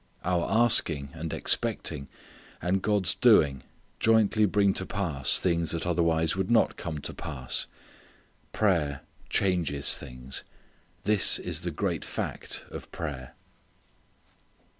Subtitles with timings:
[0.23, 2.07] Our asking and expecting
[2.59, 3.61] and God's doing
[3.99, 7.67] jointly bring to pass things that otherwise would not come to pass.
[8.51, 10.43] Prayer changes things.
[11.03, 13.35] This is the great fact of prayer.